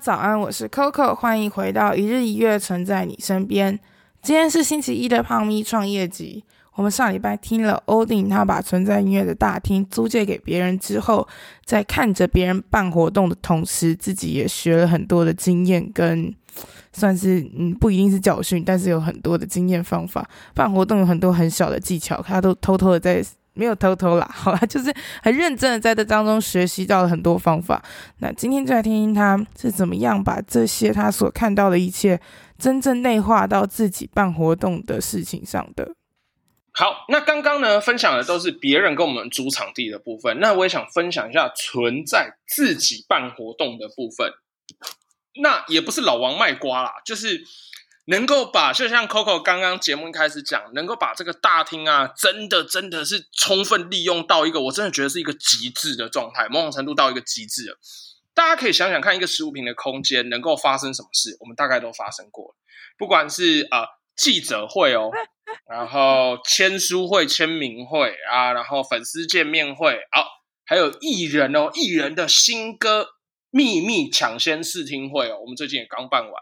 [0.00, 3.78] 早安，我是 Coco，欢迎回到一日一月，存在你身边。
[4.22, 6.42] 今天是星期一的胖咪创业集。
[6.74, 11.28] 我们上礼拜听了 Odin，他把存在音乐的大厅租借给别人之后，
[11.66, 16.34] 在看着别人办活动的同时，自己也学了很多的经验，跟
[16.94, 20.26] 算是嗯不一定是教训，但是有很多的经验方法。
[20.54, 23.22] 办活动有很多很小的技巧，他都偷偷的在。
[23.60, 24.90] 没有偷偷啦， 好啦，就是
[25.22, 27.84] 很认真的在这当中学习到了很多方法。
[28.20, 32.18] 那今天就来听听他是怎么样把这些他所看到的一切，
[32.58, 35.94] 真正内化到自己办活动的事情上的。
[36.72, 44.32] 好，那刚刚呢分享的都是别人跟我们租场地的部分，那我也想分享一下存在自己办活动的部分。
[45.42, 47.44] 那也不是老王卖瓜啦，就是。
[48.10, 57.78] 能够把，就像 Coco 刚刚节目一开始讲，能够把这个大厅啊，真的真的是充分利用到一个，我真的觉得是一个极致的状态，某种程度到一个极致了。
[58.34, 62.56] 大家可以想想看，一个十五平的空间能够发生什么事，我们大概都发生过。
[62.98, 63.86] 不管是啊、呃、
[64.16, 65.12] 记者会哦，
[65.70, 70.26] 然后签书会、签名会啊，然后粉丝见面会，好、哦，
[70.66, 73.06] 还有艺人哦，艺人的新歌
[73.50, 76.32] 秘密抢先试听会哦，我们最近也刚办完。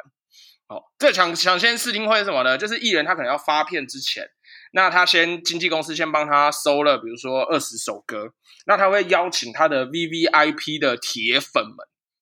[0.68, 2.58] 哦，这抢抢先试听会是什么呢？
[2.58, 4.28] 就是艺人他可能要发片之前，
[4.72, 8.32] 那他先经纪公司先帮他收了，比如说二十首歌，
[8.66, 11.76] 那他会邀请他的 VVIP 的铁粉们，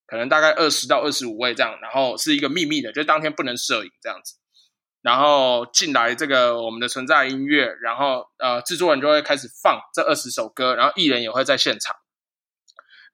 [0.06, 4.36] 可能大概二十到二十五位这样，然后是一个秘密的，就当天不能摄影这样子，
[5.02, 11.96] 然后进来这个我们的存在音乐，然后呃制作人就会开始放这二十首歌，然后艺人也会在现场，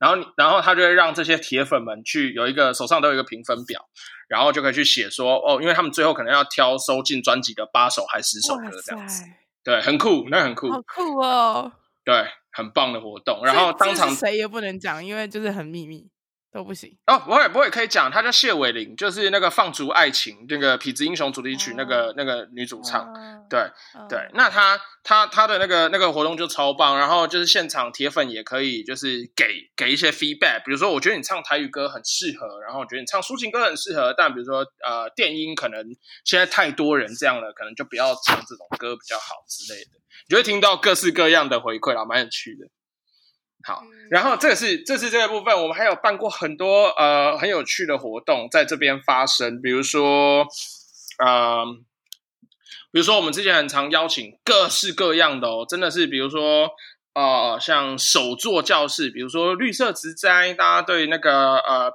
[0.03, 3.89] 然后然后他就会让这些铁粉们去有一个手上都有一个评分表。
[4.29, 9.25] 然后就可以去写说哦，因为他们最后可能要挑收进专辑的八首还是十首歌这样子，
[9.63, 11.71] 对，很酷，那很酷，好酷哦，
[12.03, 12.15] 对，
[12.51, 13.43] 很棒的活动。
[13.45, 16.09] 然后当场谁也不能讲，因为就是很秘密。
[16.53, 23.59] 都不行哦，不会不会，可以讲，她叫谢伟玲，就是那个放逐爱情那个痞子英雄主题曲那个、哦、那个女主唱，哦、对、
[23.95, 35.83] 哦、对，那她她她的那个那个活动就超棒，然后就是现场铁粉也可以就是给给一些 feedback，比如说我觉得你唱台语歌很适合，然后我觉得你唱抒情歌很适合，但比如说呃电音可能
[36.25, 39.91] 现在太多人这样了，可能就不要唱这种歌比较好之类的，
[40.29, 42.67] 你就会听到各式各样的回馈啦，蛮有趣的。
[43.65, 50.47] 好，然后这个是这是这个部分，我们还有办过很多呃很有趣的活动在这边发生，比如说，
[51.25, 51.65] 呃，
[52.91, 56.71] 比如说我们之前很常邀请各式各样的哦，真的是比如说
[57.15, 61.93] 呃像手作教室，比如说绿色植栽，大家对那个呃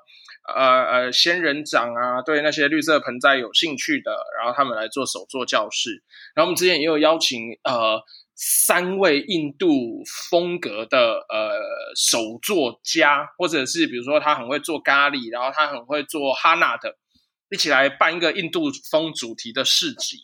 [0.56, 6.02] 呃呃仙人掌啊，对那些绿色盆栽有兴趣的，然后他们来做手作教室，
[6.34, 8.02] 然后我们之前也有邀请呃。
[8.40, 11.58] 三位印度风格的呃
[11.96, 16.98] 手作家，或者是比如说他很会做咖喱，然后他很会做哈娜的，
[17.50, 20.18] 一起来办一个印度风主题的市集。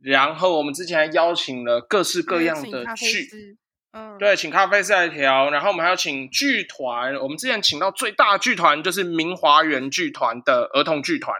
[0.00, 3.56] 然后我们之前还邀请了各式各样的剧，
[3.92, 5.48] 嗯，对，请咖啡师来调。
[5.50, 11.34] 然后我们还要请剧团，我们之前请到最大剧团就是明华园剧团的儿童剧团。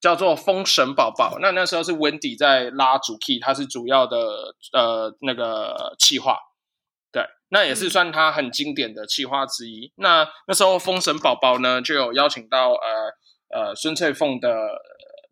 [0.00, 4.16] 叫做封神宝宝，那那时候是 Wendy 在拉主 key，他是主要的
[4.72, 6.38] 呃那个企划，
[7.12, 9.92] 对，那也是算他很经典的企划之一。
[9.96, 13.12] 那那时候封神宝宝呢，就有邀请到呃
[13.54, 14.56] 呃孙翠凤的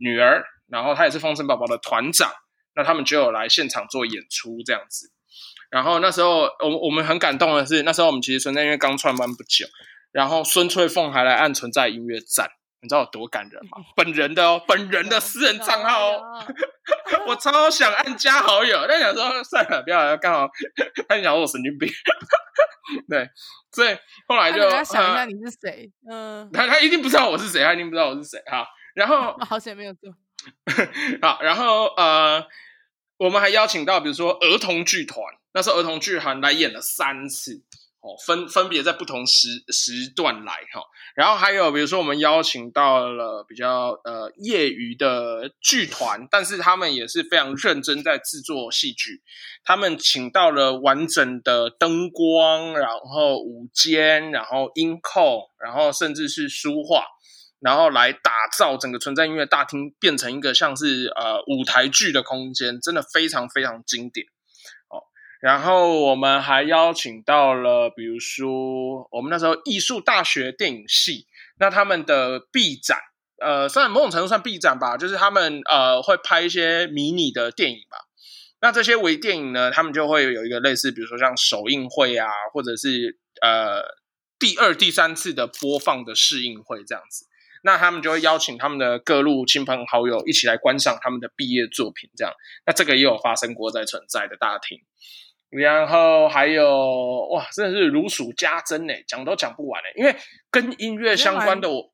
[0.00, 2.30] 女儿，然后她也是封神宝宝的团长，
[2.76, 5.10] 那他们就有来现场做演出这样子。
[5.70, 9.66] 然后那时候我我们很感动的是，那时候我们其实存在音乐刚创办不久，
[10.12, 12.50] 然后孙翠凤还来按存在音乐赞。
[12.80, 13.78] 你知道有多感人吗？
[13.96, 16.46] 本人的哦，本人的私人账号哦，
[17.26, 20.48] 我超想按加好友，但想说算了，不要，刚好
[21.08, 21.88] 他想说我神经病，
[23.10, 23.28] 对，
[23.72, 23.96] 所以
[24.28, 28.66] 后来就想一下你是谁，嗯，他他一定不知道我是谁，他一定不知道我是谁哈。
[28.94, 30.10] 然后 好险没有做，
[31.20, 32.46] 好，然后呃，
[33.16, 35.20] 我们还邀请到比如说儿童剧团，
[35.52, 37.64] 那时候儿童剧团来演了三次。
[38.08, 40.80] 哦，分分别在不同时时段来哈。
[41.14, 49.22] 然后还有比如说我们邀请到了比较呃业余的剧团，但是他们也是非常认真在制作戏剧。
[49.64, 57.04] 他们请到了完整的灯光，然后舞间，然后音控，然后甚至是书画。
[57.60, 64.24] 然后来打造整个存在音乐大厅，变成一个像是呃舞台剧的空间，真的非常非常经典。
[65.40, 71.26] 然后我们还邀请到了，比如说我们那时候艺术大学电影系，
[71.58, 72.98] 那他们的毕展，
[73.40, 77.98] 呃，算某种程度算毕展吧，就是他们呃会拍一些迷你的电影吧。
[78.60, 83.82] 那这些微电影呢，他们就会有一个类似，比如说像首映会啊，或者是呃
[84.40, 87.26] 第二、第三次的播放的试映会这样子。
[87.62, 92.32] 那他们就会邀请他们的各路亲朋好友一起来观赏他们的毕业作品，这样。
[92.66, 94.78] 那这个也有发生过在存在的大厅，
[95.50, 99.88] 然后还有哇，真的是如数家珍呢，讲都讲不完呢。
[99.96, 100.14] 因为
[100.50, 101.92] 跟音乐相关的我，我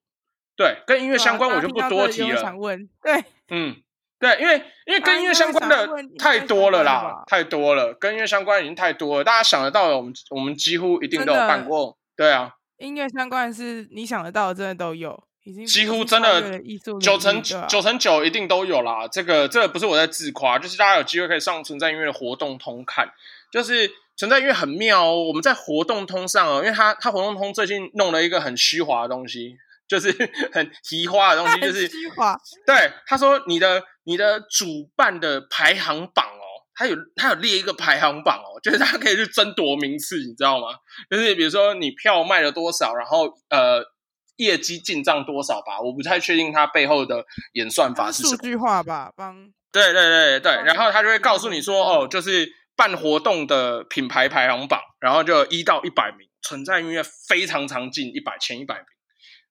[0.57, 2.41] 对跟音乐相关我就不多提了。
[2.41, 3.77] 想问，对，嗯，
[4.19, 11.97] 对，因为因为跟音乐相关的太多了啦，太多了，跟音乐相关已经太多了，大家想得到的，我们我们几乎一定都有办过。
[12.17, 15.25] 对啊，音乐相关的是你想得到的，真的都有。
[15.67, 16.59] 几乎真的
[17.01, 23.13] 九成九成九一定都有啦，这个这个不是我在自夸，就是大家有机会可以上存在音乐的活动通看，
[23.53, 25.25] 就是存在音乐很妙哦。
[25.25, 29.55] 我们在活动通上哦，因为他他活动通最近弄了一个很虚华的东西，
[29.87, 30.11] 就是
[30.51, 32.35] 很提花的东西，就是虚华。
[32.67, 40.69] 对，他说你的你的主办的排行榜哦，他有他有列一个排行榜哦，就是大家可以去争夺名次，你知道吗？
[41.11, 43.93] 就是比如说你票卖了多少，然后呃。
[44.37, 45.81] 业绩进账多少吧？
[45.81, 48.37] 我不太确定它背后的演算法是什么。
[48.37, 49.53] 数据化吧，帮。
[49.73, 58.85] 对对对对，然后他就会告诉你说，哦，就是办活动的品牌排行榜，然后就一到一百名，存在音乐非常常进一百前一百名，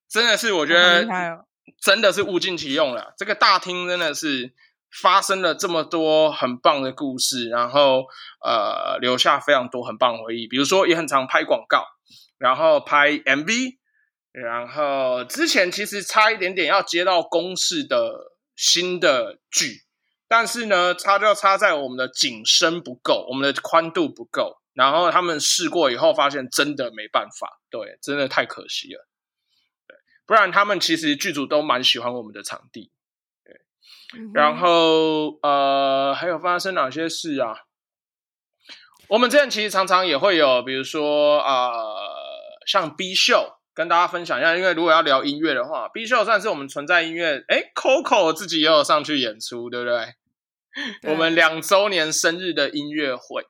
[0.09, 1.05] 真的是我觉得
[1.81, 3.13] 真的是物尽其用了。
[3.17, 4.53] 这个大厅真的是
[5.01, 8.05] 发生了这么多很棒的故事，然后
[8.45, 11.85] 呃留下非常多很棒的回忆，比如说也很常拍广告，
[12.37, 13.77] 然后拍 MV。
[14.33, 19.83] 然后之前其实差一点点要接到公式的新的剧，
[20.27, 24.59] 但是呢，差就差在我们的景深不够，我们的宽度不够。
[24.73, 29.07] 然后他们试过以后，发现真的没办法，对，真的太可惜了。
[29.87, 29.95] 对，
[30.25, 32.91] 不然他们其实剧组都蛮喜欢我们的场地。
[33.45, 33.61] 对，
[34.33, 37.53] 然后呃，还有发生哪些事啊？
[39.09, 41.71] 我们这边其实常常也会有，比如说呃，
[42.65, 43.59] 像 B 秀。
[43.73, 47.43] 跟大家分享一下，因为如果要聊音乐的话，B 秀算是我们存在音乐。
[47.47, 50.13] 哎，Coco 自己也有上去演出，对不对？
[51.01, 53.45] 对我们两周年生日的音乐会，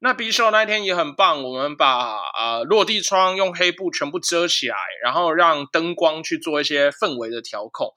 [0.00, 1.42] 那 B 秀那一天也很棒。
[1.42, 2.18] 我们把
[2.64, 7.94] 落地窗用黑布全部遮起来，然后让灯光去做一些氛围的调控。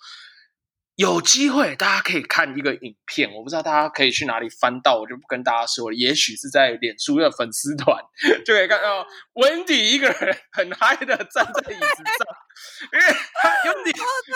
[1.02, 5.96] 有机会大家可以看一个影片，我不知道大家可以去哪里翻到，我就不跟大家说了。
[5.96, 7.98] 也许是在脸书的粉丝团
[8.46, 9.04] 就可以看到
[9.34, 12.28] Wendy 一个人很嗨的站在椅子上，
[12.94, 13.92] 因为他 Wendy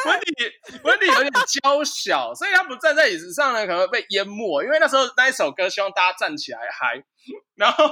[0.06, 1.32] Wendy Wendy 有点
[1.62, 4.64] 娇小，所以他不站在椅子上呢，可能会被淹没。
[4.64, 7.04] 因为那时候那一首歌希望大家站起来嗨，
[7.56, 7.88] 然后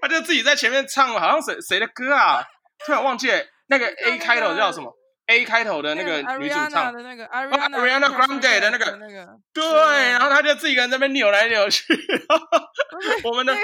[0.00, 2.42] 他就自己在前面唱，好像谁谁的歌啊？
[2.86, 4.96] 突然忘记了那个 A 开头叫什么
[5.26, 9.62] ？A 开头的那个女主唱的那个 Ariana Grande 的那个那个，对，
[10.10, 11.82] 然后他就自己一个人在那边扭来扭去，
[13.24, 13.54] 我们的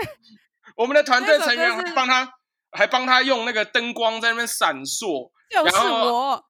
[0.77, 2.29] 我们的团队成员还帮他
[2.73, 6.43] 还帮他用那个灯光在那边闪烁，然后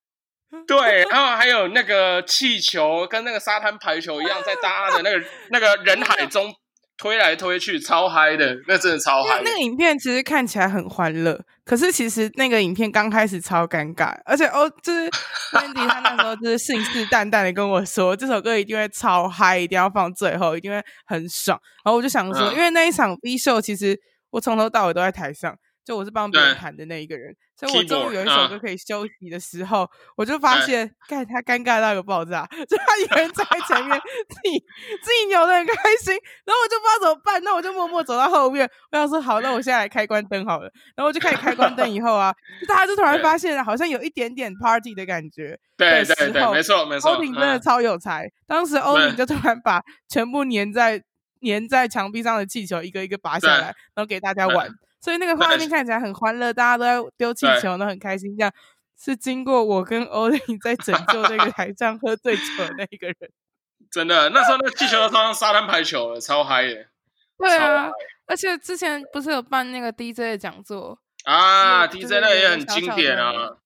[0.66, 6.52] 对，然后还有那个气球跟那个沙滩排球一样，在大家的那个 那个人海中。
[6.98, 9.40] 推来推去，超嗨的，那真的超嗨。
[9.42, 15.08] 那个影片其实看起来很欢乐，可是其实那个影片刚开始超尴尬，而且哦，就是
[15.52, 21.58] Wendy 他那时候就是信誓旦旦的跟我说，这首歌一定会超嗨，一定要放最后，一定会很爽。
[21.84, 23.98] 然后我就想说，嗯、因为那一场 V 秀，其实
[24.30, 25.56] 我从头到尾都在台上。
[25.84, 34.58] 就我是帮别人弹的那一个人，所以我终于有一首歌可以休息的时候，uh, 我就发现，盖他尴尬到一个爆炸， 就他一个人在前面自己
[35.02, 42.32] 自己扭的很开心，然后我就不知道怎么办，那我就默默走到后面，我想说好，那我现在来开关灯好了，然后我就开始开关灯以后啊，
[42.68, 47.00] 大家就突然发现好像有一点点 party 的感觉， 对对对，没错没。
[47.00, 51.02] 错，欧婷真的超有才，嗯、当时欧婷就突然把全部粘在
[51.44, 54.68] 粘在墙壁上的气球一个一个拔下来，然后给大家玩。
[55.02, 58.34] 所以那个画面看起来很欢乐，大家都在丢气球，都很开心。
[58.36, 58.52] 这样
[58.98, 63.16] 是经过我跟欧林在拯救那个台上喝醉酒的那一个人。
[63.90, 66.88] 真的，那时候那个气球都超像沙滩排球了，超嗨耶！
[67.36, 67.90] 对啊，
[68.26, 73.56] 而且之前不是有办那个 DJ 的讲座，啊，DJ 那也很经典啊。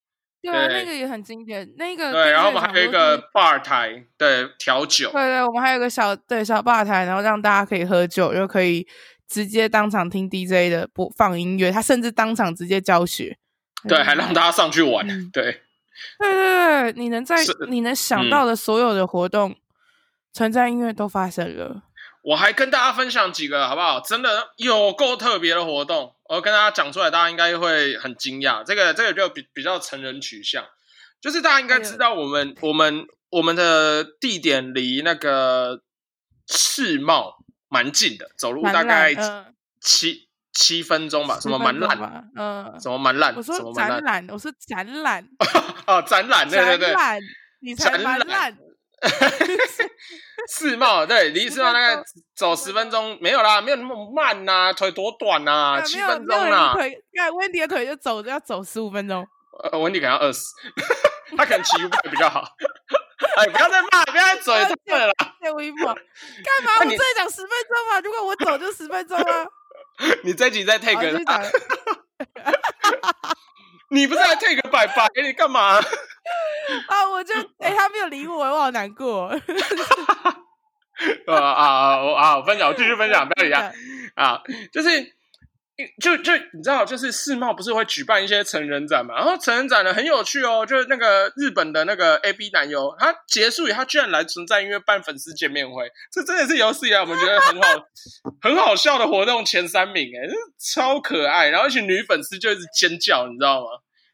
[0.43, 1.71] 对啊，那个也很经典。
[1.77, 5.11] 那个对，然后我们还有一个吧台，对，调酒。
[5.13, 8.87] 对对，我们还有一个小对小吧台，然后让大家可以喝酒，又可以
[9.29, 13.39] 直接当场听 DJ 的播放音乐，他甚至当场直接教学。
[13.89, 15.09] 对，还让大家上去玩。
[15.09, 15.63] 嗯、对，
[16.19, 17.37] 对对对，你能在
[17.69, 19.55] 你能想到的所有的活动，
[20.33, 21.83] 存在音乐都发生了。
[22.23, 24.01] 我还跟大家分享几个好不好？
[24.01, 28.65] 真的有够特别的活动，我跟大家讲出来，大家应该会很惊讶。
[28.65, 30.65] 这个这个就比比较成人取向，
[31.21, 35.83] 就是大家应该知道，我们、哎、我们我们的地点离那个
[36.49, 37.36] 世贸
[37.69, 39.15] 蛮近的，走路大概
[39.81, 40.17] 七、呃、
[40.53, 41.39] 七,分钟吧。
[41.41, 42.31] 什么蛮烂？
[42.37, 43.35] 嗯，什么蛮烂？
[43.37, 45.27] 我说展览，我说展览。
[45.87, 47.21] 哦，展览，对对对，展览，
[47.61, 48.57] 你才蛮烂。
[50.49, 52.03] 世贸对，离 世贸大概
[52.35, 56.73] 走十分钟，没有啦，没有那么慢呐、啊，腿多短啊，七分钟啦。
[56.73, 59.27] 腿，看温迪的腿就走就要走十五分钟。
[59.65, 60.55] 呃，温迪可能要饿死，
[61.37, 61.77] 他可能骑
[62.11, 62.43] 比较好。
[63.37, 64.55] 哎，不要再骂，不要再嘴
[64.87, 65.15] 太了啦。
[65.41, 65.95] 借我一步，干
[66.65, 66.73] 嘛？
[66.81, 69.47] 我这里讲十分钟嘛，如果我走就十分钟啊。
[70.23, 71.01] 你这集再 take
[73.89, 75.09] 你不是还 take 拜拜？
[75.15, 75.79] 给你干嘛？
[76.89, 77.09] 啊！
[77.11, 79.27] 我就哎、欸，他没有理我，我好难过。
[81.27, 82.37] 啊啊啊！
[82.37, 83.73] 我分享，我继续分享，不要理他
[84.23, 84.43] 啊！
[84.73, 85.16] 就是。
[86.01, 89.15] 就就你知道，就是世贸不是会举办一些成人展嘛？
[89.15, 97.69] 然后成人展呢很有趣哦，就是那个日本的那个 A B 男优，他结束以后他居然来存在音乐办粉丝见面会，这真的是有史以来我们觉得很好
[98.41, 100.27] 很好笑的活动前三名哎，
[100.59, 103.67] 超可爱，然后一群女粉丝就一直尖叫，你知道吗？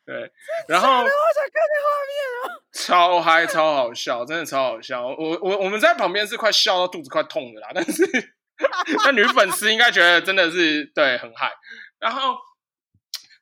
[0.04, 0.14] 对，
[0.66, 8.02] 然后我想看那画面哦，超嗨超好笑，真的超好笑，我我我们在旁边是快笑到肚子快痛的啦，但是。
[9.04, 11.50] 那女粉丝应该觉得真的是对很嗨，
[11.98, 12.36] 然后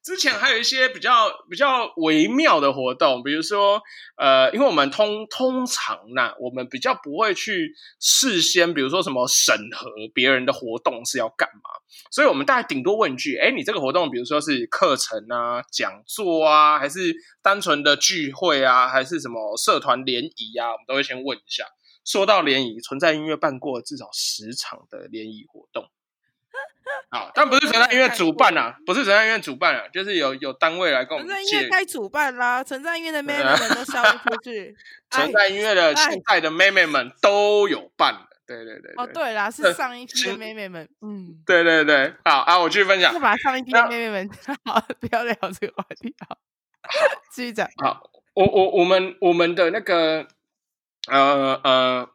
[0.02, 3.80] 之前还有一些比较比较微妙的活动，比如说
[4.16, 11.70] 呃，因为我们通通常呢，我们比较不会去事先，比如说什么审核别人的活动是要干嘛，
[12.10, 21.64] 所以我们大概顶多问一句：哎，你这个活动，比如说是课程啊、讲座啊，还是单纯的聚会啊，还是什么社团联谊啊，我们都会先问一下。
[22.10, 25.88] 说到联谊，存在音乐办过至少十场的联谊活动，
[27.10, 31.28] 啊，但不是存在音乐主办啊，不是存在音乐主办啊，就是有有单位来跟我们。
[31.28, 34.76] 存在音乐该主办啦，存在音乐的妹妹们都消不出去。
[35.08, 38.94] 存在音乐的现在的妹妹们都有办的，对对对，对。
[38.96, 43.12] 哦，对啦，是上一批的妹妹们，嗯，对对对，好啊，我继续分享。
[43.12, 44.30] 是把上一批的妹妹们，
[44.66, 46.36] 好，不要聊这个话题，好，
[47.30, 47.70] 继续讲。
[47.76, 50.26] 好，我我我们我们的那个。
[51.08, 52.08] 呃呃，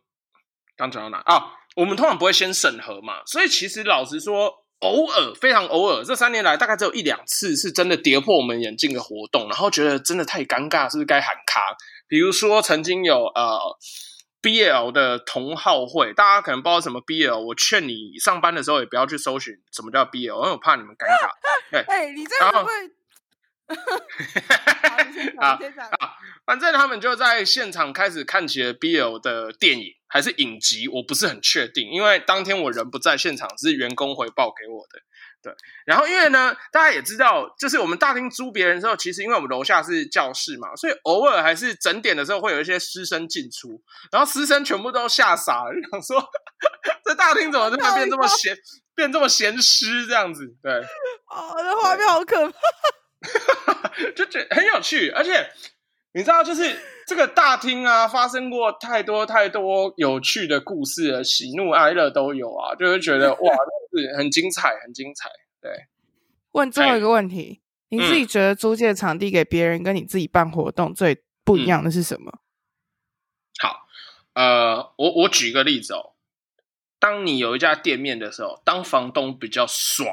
[0.77, 1.53] 刚讲到哪啊？
[1.75, 11.75] 我们通常不会先审核嘛，所以其实老实说，偶尔非常偶尔，这三年来大概只有一两次是真的跌破我们眼镜的活动，然后觉得真的太尴尬，是不是该喊卡？
[12.07, 13.59] 比如说曾经有呃
[14.41, 21.29] BL 的同好会，大家可能不知道什么 BL，我劝你上班的时候也不要去搜寻什么叫 BL，因为我怕你们尴尬。
[21.89, 22.71] 哎、欸，你这样会。
[25.41, 25.60] 好，好，
[26.45, 35.00] 反正他们就在现场开始看起了 BL 的电影还是影集，我不是很确定，因为当天我人不在现场，是员工回报给我的。
[35.41, 35.53] 对，
[35.86, 43.81] 然后因为呢，大家也知道，就是我们大厅租别人之后，其实因为我们楼下是教室嘛，所以偶尔还是整点的时候会有一些师生进出，
[44.12, 46.24] 然后师生全部都吓傻了，想说
[47.03, 48.57] 这大厅怎么突然变这么闲，
[48.95, 50.55] 变这么闲湿这样子？
[50.63, 52.57] 对，哦，这画面好可怕。
[54.15, 55.50] 就觉得很有趣，而且
[56.13, 63.53] 你知道，就是这个大厅啊，发生过太多太多有趣的故事了，喜怒哀乐都有啊，就会觉得哇，
[63.91, 65.29] 是很精彩，很精彩。
[65.62, 65.72] 对，
[66.51, 72.32] 问最后一个问题，你自己觉得租借场地给别人跟你自己办活动最不一样的是什么？
[72.32, 72.39] 嗯、
[73.60, 73.88] 好，
[74.34, 76.13] 呃，我我举个例子哦，
[77.00, 80.10] 当你有一家店面的时候，当房东比较爽，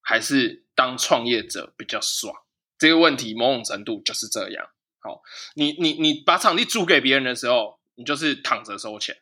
[0.00, 2.34] 还是当创业者比较爽？
[2.84, 4.66] 这个问题某种程度就是这样。
[5.00, 5.22] 好，
[5.54, 9.14] 你你你把场地租给别人的时候，你就是躺着收钱；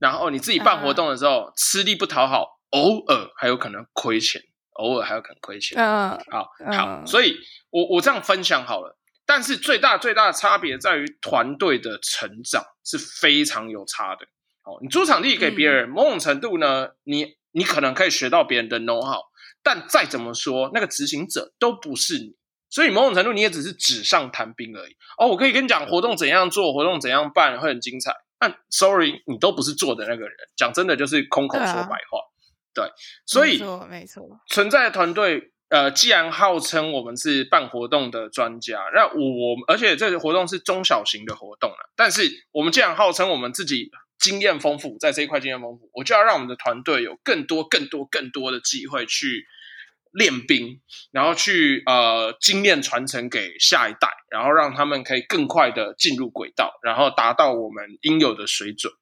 [0.00, 5.78] 然后你自己办活动的时候，吃力不讨好，偶尔还有可能亏钱，偶尔还有可能亏钱。
[5.78, 7.36] 嗯，好好，所以
[7.70, 8.98] 我我这样分享好了。
[9.24, 14.26] 但是最大最大的差别在于团队的成长是非常有差的。
[14.62, 19.22] 好，你租场地给别人，某种程度呢，你你可能可以学到别人的 know how，
[19.62, 22.36] 但再怎么说，那个执行者都不是你。
[22.72, 25.28] 所以某种程度你也只是纸上谈兵而已哦。
[25.28, 28.12] 我可以跟你讲活动怎样做，活动怎样办会很精彩。
[28.38, 30.32] 但 sorry，你都不是做的那个人。
[30.56, 32.18] 讲真的，就是空口说白话。
[32.74, 32.90] 对，啊、对，
[33.26, 49.46] 所以没错，没错，存在的团队呃，既然号称我们是办活动的专家，那我而且这个活动是中小型的活动了，但是我们既然号称我们自己经验丰富，在这一块经验丰富，我就要让我们的团队有更多、更多、更多的机会去
[50.12, 58.92] 练兵，然后去呃经验传承给下一代，然后让他们可以更快的进入轨道，然后达到我们应有的水准。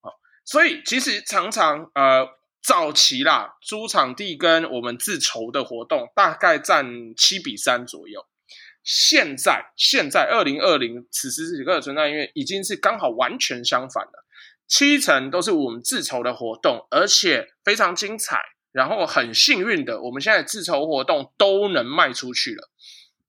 [0.00, 0.12] 好，
[0.44, 2.38] 所以其实常常呃。
[2.60, 8.26] 早期啦，租场地跟我们自筹的活动大概占七比三左右。
[8.82, 14.26] 现在，现在二零二零此时此刻的存在因为已经是刚好完全相反了，
[14.66, 18.42] 七成都是我们自筹的活动，而且非常精彩。
[18.78, 22.70] 然后很幸运的，我们现在自筹活动都能卖出去了。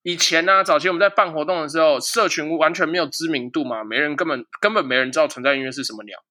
[0.04, 6.24] 以前呢、早期我们在办活动的时候，社群完全没有知名度嘛，没人根本根本没人知道存在音乐是什么鸟。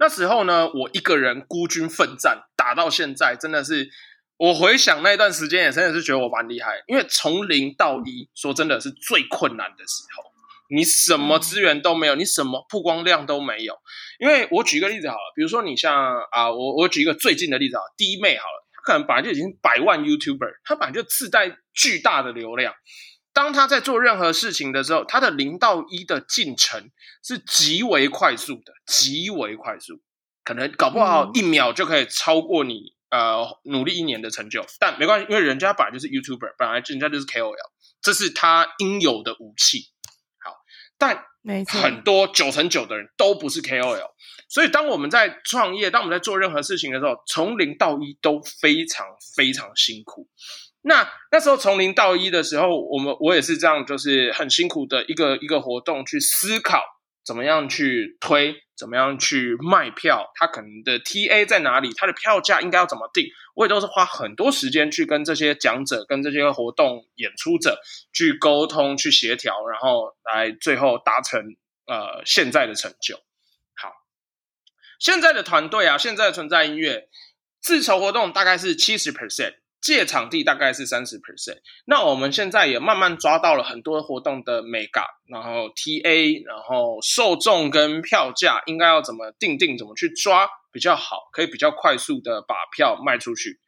[0.00, 3.88] 那时候呢，我一个人孤军奋战打到现在，真的是
[4.36, 6.82] 我回想那段时间，也真的是觉得我蛮厉害。
[6.88, 10.31] 因为从零到一，说真的是最困难的时候，
[10.74, 13.76] 你什么资源都没有，你什么曝光量都没有。
[14.18, 15.94] 因为我举一个例子好了，比如说你像
[16.30, 22.74] 啊，我我举一个最近的例子啊，弟妹好了，他可能本来就已经百万 YouTuber，他本来就自带巨大的流量。
[23.34, 26.90] 当他在做任何事情的时候，他的零到一的进程
[27.22, 30.00] 是极为快速的，极为快速，
[30.44, 34.64] 可能搞不好一秒就可以超过你呃努力一年的成就。
[34.78, 37.54] 但没关系，因为人家本来就是 YouTuber，本来人家就是 KOL，
[38.00, 39.88] 这是他应有的武器。
[40.98, 41.24] 好，但
[41.66, 44.10] 很多九成九的人都不是 KOL，
[44.48, 49.06] 所以当我们在创业，当我们在做任何事情的时候，从零到一都非常
[49.36, 50.28] 非常辛苦。
[50.82, 56.82] 那那时候从零到一的时候，我们我也是这样，就是很辛苦的一个一个活动，去思考
[57.24, 67.80] 怎么样去推，怎么样去卖票，它可能的 TA 在哪里，它的票价应该要怎么定，我也都是花很多时间去跟这些讲者、跟这些活动演出者
[68.12, 71.56] 去沟通、去协调，然后来最后达成
[71.86, 73.16] 呃现在的成就。
[73.74, 73.92] 好，
[74.98, 77.08] 现在的团队啊，现在的存在音乐
[77.60, 79.61] 自筹活动大概是七十 percent。
[79.82, 93.58] 借场地大概是三十 percent，那我们现在也慢慢抓到了很多活动的美感，然后 TA，然后受众跟票价应该要怎么定定，怎么去抓比较好，可以比较快速的把票卖出去。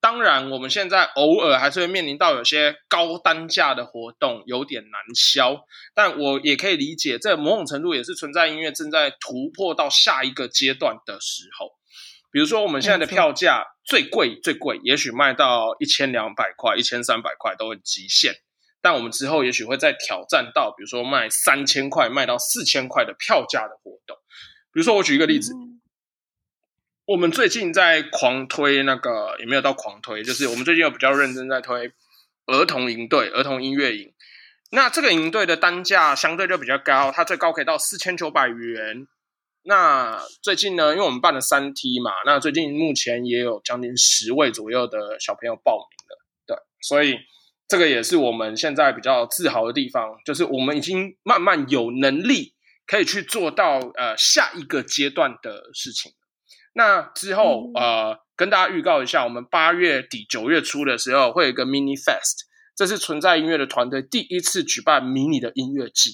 [0.00, 5.60] 当然，我们现在偶尔还是会面临到有些高单价的活动有点难销，
[5.92, 11.72] 但我也可以理解，这某种程度也是存在音乐正在突破到下一个阶段的时候。
[12.30, 18.34] 比如说，我们现在的票价最贵最贵，也许卖到一千两百块、一千三百块都很极限。
[18.82, 24.18] 但我们之后也许会再挑战到，比如说卖三千块、卖到四千块的票价的活动。
[24.72, 25.80] 比如说，我举一个例子，嗯、
[27.06, 31.90] 我们最近在狂推那个，也没有到狂推，就是我们最近有比较认真在推
[32.44, 34.12] 儿童营队、儿童音乐营。
[34.70, 39.08] 那这个营队的单价相对就比较高，它最高可以到四千九百元。
[39.64, 47.18] 那最近呢，因为我们办了三梯嘛，那最近目前也有将近十位左右的小朋友报名了，对，所以
[47.66, 52.54] 这个也是我们现在比较自豪的地方，就是我们已经慢慢有能力
[52.86, 56.12] 可以去做到呃下一个阶段的事情。
[56.72, 66.12] 那之后、嗯、呃，跟大家预告一下，我们八月底九月初的时候会有一个 mini fest，这是存在音乐的团队第一次举办迷你的音乐季。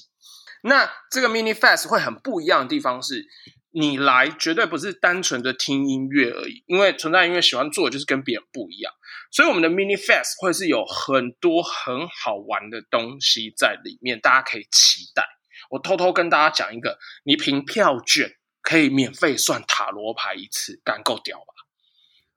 [0.67, 3.27] 那这个 mini fest 会很不一样的地方是，
[3.71, 8.91] 你来绝对不是单纯的听音乐而已，因为存在音乐喜欢做的就是跟别人不一样，
[9.31, 15.27] 所以我们的 mini fest 会是有很多很好玩的东西在里面，大家可以期待。
[15.69, 21.53] 我偷偷跟大家讲一个，你凭票券可以免费算塔罗牌一次，敢够屌吧？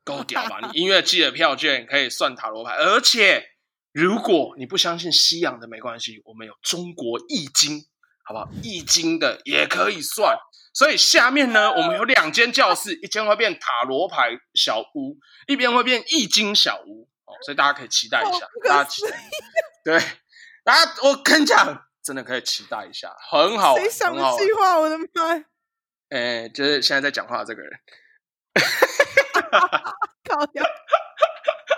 [0.04, 0.72] 够屌吧？
[0.74, 3.46] 你音乐季的票券可以算塔罗牌，而且
[3.94, 7.86] 如果你不相信西洋的没关系，我们有中国易经。
[8.28, 8.50] 好不好？
[8.62, 10.38] 易经的也可以算，
[10.74, 19.18] 所以下面呢，我们有两间教室，一间会变塔罗牌小屋，一边会变易经小屋哦，所以大家可以期待一下，大家期待，
[19.86, 19.98] 对，
[20.66, 24.78] 大家我跟你讲，真的可以期待一下，很好，谁想的计划？
[24.78, 25.06] 我的妈！
[26.10, 27.80] 哎，就是现在在讲话的这个人，
[30.28, 30.62] 搞笑，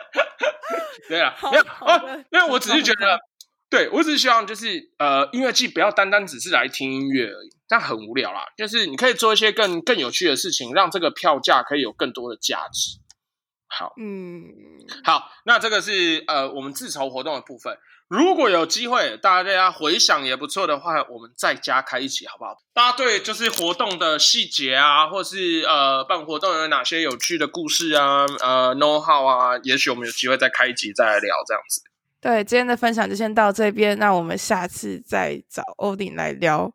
[1.07, 3.28] 对啊，没有哦，因为我只是觉得。
[3.69, 8.47] 对，我只是希望就是呃，音乐季不要单单只是来听音乐而已，这样很无聊啦。
[8.57, 12.97] 就是你可以做一些更更有趣的事情，让这个票价可以有更多的价值。
[13.67, 14.43] 好，嗯，
[15.03, 17.77] 好，那这个是呃我们自筹活动的部分。
[18.07, 22.57] 如果有机会，大家回想也不错的话，我们再加开一集好不好？
[22.73, 31.83] 大家对就是活动的细节啊，或是呃办活动有哪些有趣的故事啊，呃 know how 啊，也许我们有机会再开一集再来聊这样子。
[32.21, 36.69] 对，今天的分享就先到这边，那我们下次再找欧丁来聊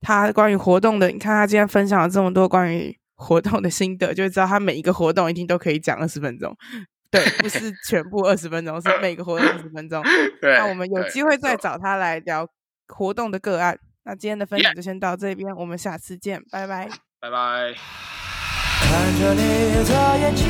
[0.00, 1.08] 他关于活动的。
[1.08, 6.54] 你看他今天分享了这么多关于活动的心得，就知道他每一个活动一定都可以讲二十分钟。
[7.10, 10.02] 对，不是 全部二十分钟，是每个活动二十分钟。
[10.42, 12.46] 对，那我们有机会再找他来聊
[12.88, 13.78] 活动的个案。
[14.04, 16.88] 那今天的分享就先到这边，我们下次见，拜拜，
[17.20, 17.74] 拜拜。
[18.80, 19.40] 看着你
[19.72, 20.44] 的眼睛